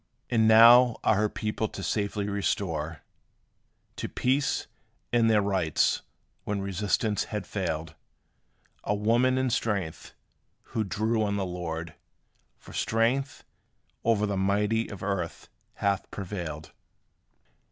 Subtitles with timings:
[0.31, 3.01] And now are her people to safety restored
[3.97, 4.65] To peace,
[5.13, 6.01] and their rights,
[6.43, 7.93] when resistance had failed:
[8.83, 10.13] A woman in weakness,
[10.63, 11.93] who drew on the Lord
[12.57, 13.43] For strength,
[14.03, 16.71] o'er the mighty of earth hath prevailed.